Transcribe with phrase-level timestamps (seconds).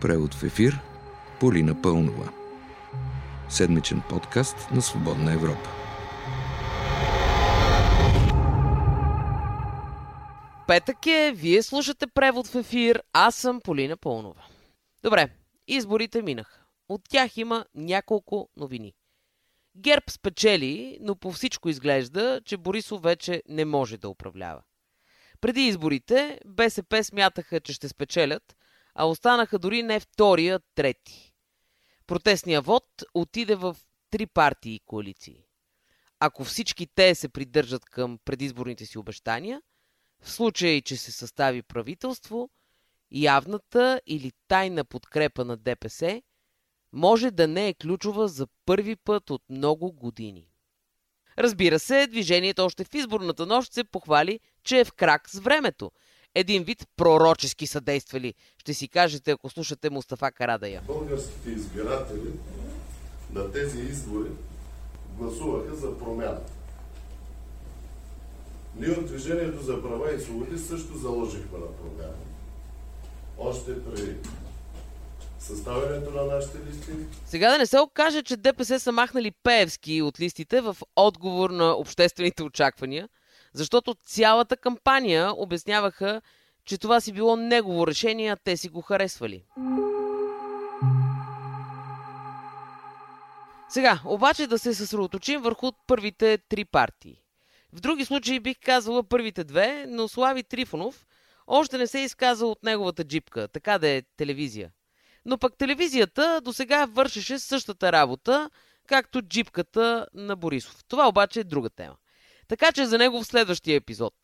[0.00, 0.80] Превод в ефир
[1.40, 2.32] Полина Пълнова.
[3.48, 5.70] Седмичен подкаст на Свободна Европа.
[10.66, 14.44] Петък е, вие слушате превод в ефир, аз съм Полина Пълнова.
[15.02, 15.28] Добре,
[15.68, 16.60] изборите минаха.
[16.88, 18.94] От тях има няколко новини.
[19.76, 24.62] ГЕРБ спечели, но по всичко изглежда, че Борисов вече не може да управлява.
[25.40, 28.55] Преди изборите БСП смятаха, че ще спечелят,
[28.96, 31.34] а останаха дори не втория, а трети.
[32.06, 33.76] Протестният вод отиде в
[34.10, 35.44] три партии и коалиции.
[36.20, 39.62] Ако всички те се придържат към предизборните си обещания,
[40.20, 42.50] в случай, че се състави правителство,
[43.10, 46.22] явната или тайна подкрепа на ДПС
[46.92, 50.48] може да не е ключова за първи път от много години.
[51.38, 55.92] Разбира се, движението още в изборната нощ се похвали, че е в крак с времето.
[56.38, 60.82] Един вид пророчески са действали, ще си кажете, ако слушате Мустафа Карадая.
[60.86, 62.30] Българските избиратели
[63.32, 64.28] на тези избори
[65.18, 66.40] гласуваха за промяна.
[68.76, 72.16] Ние от Движението за права и свободи също заложихме на промяна.
[73.38, 74.16] Още при
[75.38, 76.92] съставянето на нашите листи.
[77.26, 81.72] Сега да не се окаже, че ДПС са махнали Пеевски от листите в отговор на
[81.72, 83.08] обществените очаквания,
[83.56, 86.22] защото цялата кампания обясняваха,
[86.64, 89.44] че това си било негово решение, а те си го харесвали.
[93.68, 97.22] Сега, обаче да се съсредоточим върху първите три партии.
[97.72, 101.06] В други случаи бих казала първите две, но Слави Трифонов
[101.46, 104.70] още не се е изказал от неговата джипка, така да е телевизия.
[105.24, 108.50] Но пък телевизията до сега вършеше същата работа,
[108.86, 110.84] както джипката на Борисов.
[110.88, 111.96] Това обаче е друга тема.
[112.48, 114.14] Така че за него в следващия епизод.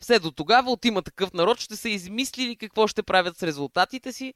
[0.00, 4.12] Все до тогава от има такъв народ ще са измислили какво ще правят с резултатите
[4.12, 4.34] си,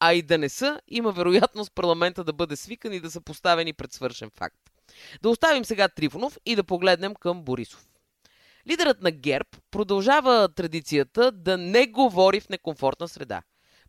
[0.00, 3.72] а и да не са, има вероятност парламента да бъде свикан и да са поставени
[3.72, 4.56] пред свършен факт.
[5.22, 7.86] Да оставим сега Трифонов и да погледнем към Борисов.
[8.68, 13.42] Лидерът на ГЕРБ продължава традицията да не говори в некомфортна среда.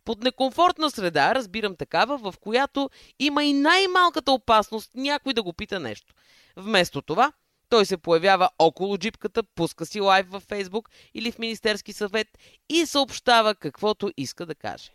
[0.04, 5.80] Под некомфортна среда разбирам такава, в която има и най-малката опасност някой да го пита
[5.80, 6.14] нещо.
[6.56, 7.32] Вместо това,
[7.72, 12.28] той се появява около джипката, пуска си лайв във Фейсбук или в Министерски съвет
[12.68, 14.90] и съобщава каквото иска да каже.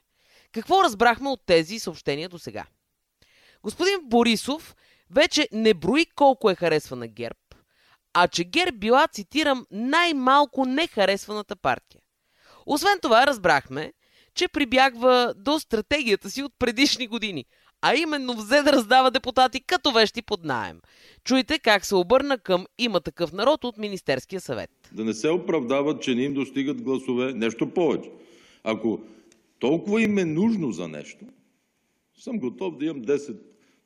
[0.51, 2.65] Какво разбрахме от тези съобщения до сега?
[3.63, 4.75] Господин Борисов
[5.09, 7.39] вече не брои колко е харесва на ГЕРБ,
[8.13, 12.01] а че ГЕРБ била, цитирам, най-малко нехаресваната партия.
[12.65, 13.93] Освен това, разбрахме,
[14.37, 17.45] че прибягва до стратегията си от предишни години,
[17.81, 20.81] а именно взе да раздава депутати като вещи под найем.
[21.23, 24.69] Чуйте как се обърна към има такъв народ от Министерския съвет.
[24.91, 28.09] Да не се оправдават, че не им достигат гласове, нещо повече.
[28.63, 28.99] Ако
[29.59, 31.25] толкова им е нужно за нещо,
[32.19, 33.37] съм готов да имам 10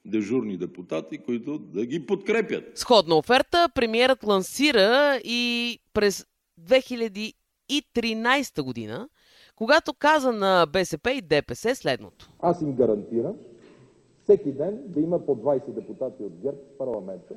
[0.06, 2.78] дежурни депутати, които да ги подкрепят.
[2.78, 6.26] Сходна оферта премиерът лансира и през
[6.62, 9.10] 2013 година,
[9.56, 12.30] когато каза на БСП и ДПС следното.
[12.40, 13.36] Аз им гарантирам
[14.24, 17.36] всеки ден да има по 20 депутати от ГЕРБ в парламента.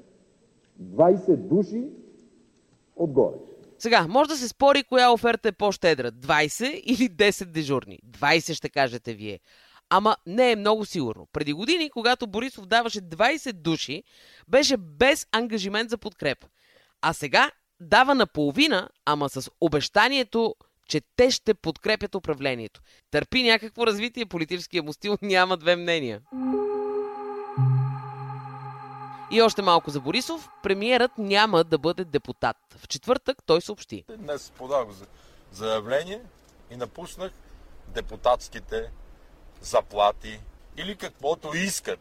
[0.82, 1.88] 20 души
[2.96, 3.36] отгоре.
[3.78, 6.12] Сега, може да се спори коя оферта е по-щедра.
[6.12, 7.98] 20 или 10 дежурни.
[8.10, 9.40] 20 ще кажете вие.
[9.90, 11.28] Ама не е много сигурно.
[11.32, 14.02] Преди години, когато Борисов даваше 20 души,
[14.48, 16.46] беше без ангажимент за подкрепа.
[17.02, 20.54] А сега дава наполовина, ама с обещанието,
[20.88, 22.80] че те ще подкрепят управлението.
[23.10, 26.20] Търпи някакво развитие политическия му стил, няма две мнения.
[29.30, 30.48] И още малко за Борисов.
[30.62, 32.56] Премиерът няма да бъде депутат.
[32.76, 34.04] В четвъртък той съобщи.
[34.18, 34.86] Днес подах
[35.52, 36.20] заявление
[36.70, 37.32] и напуснах
[37.88, 38.90] депутатските
[39.60, 40.40] заплати
[40.76, 42.00] или каквото искат.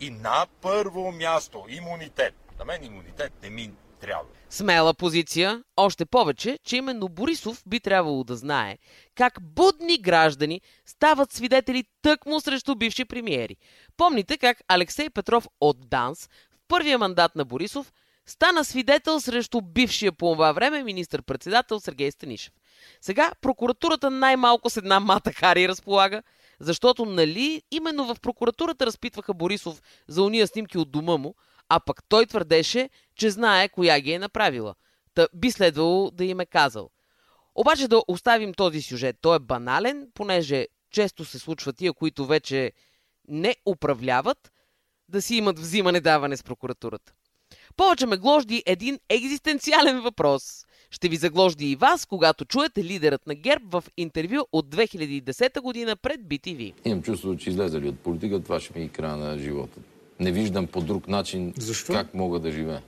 [0.00, 2.34] И на първо място имунитет.
[2.58, 4.24] На мен имунитет не ми трябва.
[4.50, 8.78] Смела позиция, още повече, че именно Борисов би трябвало да знае
[9.14, 13.56] как будни граждани стават свидетели тъкмо срещу бивши премиери.
[13.96, 17.92] Помните как Алексей Петров от ДАНС в първия мандат на Борисов
[18.26, 22.52] стана свидетел срещу бившия по това време министр-председател Сергей Станишев.
[23.00, 26.22] Сега прокуратурата най-малко с една мата Хари разполага,
[26.60, 31.34] защото нали именно в прокуратурата разпитваха Борисов за уния снимки от дома му,
[31.70, 34.74] а пък той твърдеше, че знае коя ги е направила.
[35.14, 36.90] Та би следвало да им е казал.
[37.54, 39.16] Обаче да оставим този сюжет.
[39.20, 42.72] Той е банален, понеже често се случва тия, които вече
[43.28, 44.52] не управляват,
[45.08, 47.12] да си имат взимане-даване с прокуратурата.
[47.76, 50.66] Повече ме гложди един екзистенциален въпрос.
[50.90, 55.96] Ще ви загложди и вас, когато чуете лидерът на ГЕРБ в интервю от 2010 година
[55.96, 56.74] пред BTV.
[56.84, 59.80] Имам чувство, че излезе от политика, това ще ми е края на живота.
[60.20, 61.92] Не виждам по друг начин Защо?
[61.92, 62.82] как мога да живея.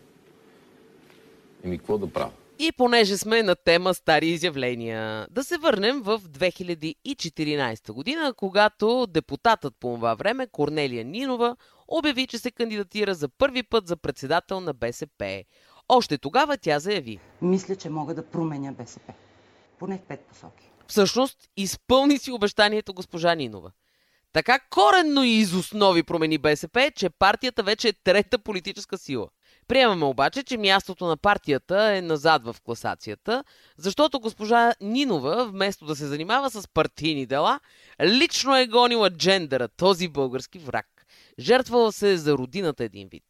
[1.64, 2.30] Еми, какво да правя?
[2.58, 9.74] И понеже сме на тема стари изявления, да се върнем в 2014 година, когато депутатът
[9.80, 11.56] по това време Корнелия Нинова
[11.88, 15.44] обяви, че се кандидатира за първи път за председател на БСП.
[15.88, 17.18] Още тогава тя заяви.
[17.42, 19.12] Мисля, че мога да променя БСП.
[19.78, 20.70] Поне в пет посоки.
[20.86, 23.70] Всъщност, изпълни си обещанието госпожа Нинова.
[24.32, 29.28] Така коренно и из основи промени БСП, че партията вече е трета политическа сила.
[29.68, 33.44] Приемаме обаче, че мястото на партията е назад в класацията,
[33.76, 37.60] защото госпожа Нинова, вместо да се занимава с партийни дела,
[38.02, 40.86] лично е гонила джендъра, този български враг.
[41.38, 43.24] Жертвала се за родината един вид.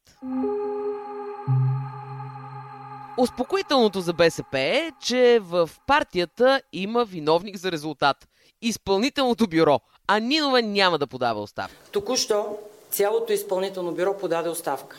[3.18, 8.28] Успокоителното за БСП е, че в партията има виновник за резултат.
[8.62, 9.80] Изпълнителното бюро,
[10.14, 11.90] а Нинова няма да подава оставка.
[11.90, 12.58] Току-що
[12.90, 14.98] цялото изпълнително бюро подаде оставка.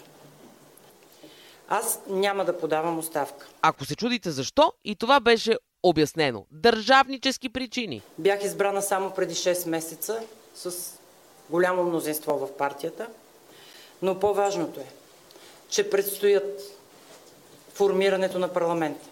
[1.67, 3.47] Аз няма да подавам оставка.
[3.61, 6.45] Ако се чудите защо, и това беше обяснено.
[6.51, 8.01] Държавнически причини.
[8.17, 10.19] Бях избрана само преди 6 месеца
[10.55, 10.93] с
[11.49, 13.07] голямо мнозинство в партията,
[14.01, 14.87] но по-важното е,
[15.69, 16.61] че предстоят
[17.73, 19.05] формирането на парламента.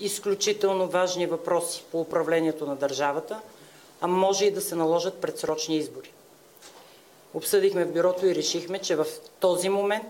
[0.00, 3.40] Изключително важни въпроси по управлението на държавата,
[4.00, 6.12] а може и да се наложат предсрочни избори.
[7.34, 9.06] Обсъдихме в бюрото и решихме, че в
[9.40, 10.06] този момент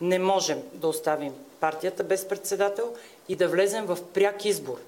[0.00, 2.94] не можем да оставим партията без председател
[3.28, 4.78] и да влезем в пряк избор,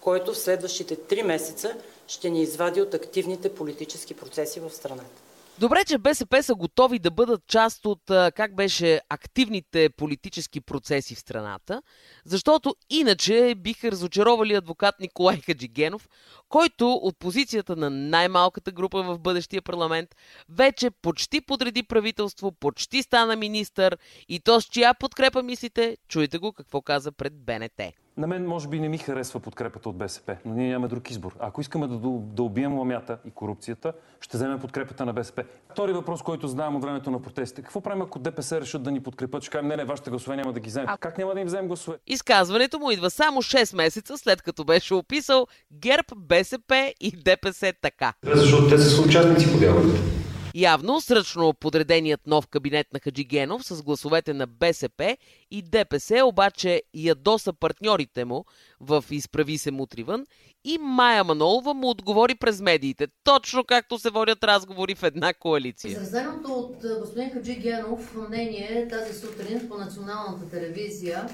[0.00, 1.76] който в следващите три месеца
[2.08, 5.22] ще ни извади от активните политически процеси в страната.
[5.60, 11.18] Добре, че БСП са готови да бъдат част от, как беше, активните политически процеси в
[11.18, 11.82] страната,
[12.24, 16.08] защото иначе биха разочаровали адвокат Николай Хаджигенов,
[16.48, 20.16] който от позицията на най-малката група в бъдещия парламент
[20.48, 23.98] вече почти подреди правителство, почти стана министър
[24.28, 27.80] и то с чия подкрепа мислите, чуйте го какво каза пред БНТ.
[28.20, 31.36] На мен може би не ми харесва подкрепата от БСП, но ние нямаме друг избор.
[31.38, 35.44] Ако искаме да, да убием ламята и корупцията, ще вземем подкрепата на БСП.
[35.70, 37.62] Втори въпрос, който задавам от времето на протестите.
[37.62, 39.42] Какво правим, ако ДПС решат да ни подкрепят?
[39.42, 40.96] Ще кажем, не, не, вашите гласове няма да ги вземем.
[41.00, 41.98] Как няма да им вземем гласове?
[42.06, 48.12] Изказването му идва само 6 месеца след като беше описал ГЕРБ, БСП и ДПС така.
[48.22, 50.19] Защото те са съучастници по делото.
[50.54, 55.16] Явно сръчно подреденият нов кабинет на Хаджигенов с гласовете на БСП
[55.50, 58.44] и ДПС обаче ядоса партньорите му
[58.80, 60.26] в Изправи се мутривън
[60.64, 65.90] и Майя Манолова му отговори през медиите, точно както се водят разговори в една коалиция.
[65.90, 71.28] Изразеното от е, господин Хаджи Генов мнение тази сутрин по националната телевизия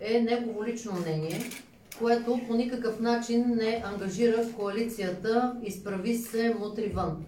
[0.00, 1.40] е негово лично мнение,
[1.98, 7.24] което по никакъв начин не ангажира коалицията Изправи се мутри вън.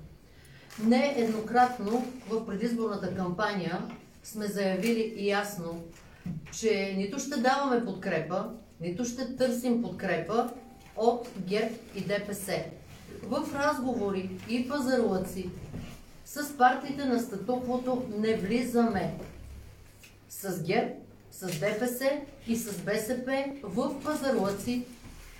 [0.79, 3.83] Не еднократно в предизборната кампания
[4.23, 5.85] сме заявили ясно,
[6.59, 10.51] че нито ще даваме подкрепа, нито ще търсим подкрепа
[10.97, 12.65] от ГЕРБ и ДПС.
[13.23, 15.51] В разговори и пазарлъци
[16.25, 19.15] с партиите на статуквото не влизаме.
[20.29, 20.91] С ГЕРБ,
[21.31, 24.85] с ДПС и с БСП в пазарлъци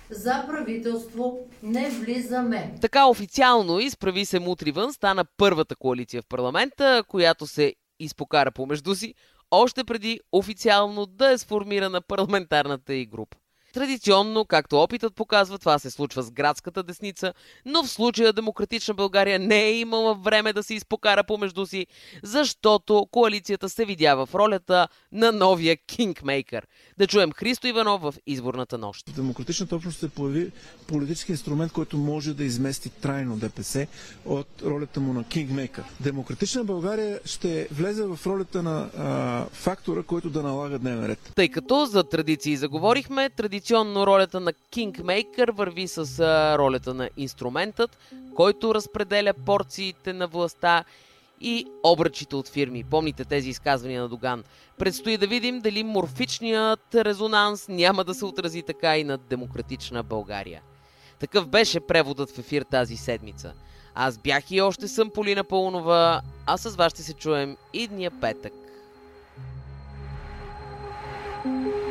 [0.09, 2.75] за правителство не влизаме.
[2.81, 8.95] Така официално изправи се мутри вън стана първата коалиция в парламента, която се изпокара помежду
[8.95, 9.13] си,
[9.51, 13.37] още преди официално да е сформирана парламентарната и група.
[13.73, 17.33] Традиционно, както опитът показва, това се случва с градската десница,
[17.65, 21.87] но в случая Демократична България не е имала време да се изпокара помежду си,
[22.23, 26.67] защото коалицията се видя в ролята на новия кингмейкър.
[26.97, 29.15] Да чуем Христо Иванов в изборната нощ.
[29.15, 30.51] Демократичната общност се появи
[30.87, 33.87] политически инструмент, който може да измести трайно ДПС
[34.25, 35.83] от ролята му на кингмейкър.
[35.99, 41.31] Демократична България ще влезе в ролята на а, фактора, който да налага дневен ред.
[41.35, 43.29] Тъй като за традиции заговорихме,
[43.63, 46.19] традиционно ролята на кингмейкър върви с
[46.59, 47.97] ролята на инструментът,
[48.35, 50.83] който разпределя порциите на властта
[51.41, 52.83] и обръчите от фирми.
[52.83, 54.43] Помните тези изказвания на Доган.
[54.77, 60.61] Предстои да видим дали морфичният резонанс няма да се отрази така и на демократична България.
[61.19, 63.53] Такъв беше преводът в ефир тази седмица.
[63.95, 68.11] Аз бях и още съм Полина Паунова, а с вас ще се чуем и дния
[68.21, 68.53] петък.
[71.45, 71.82] thank you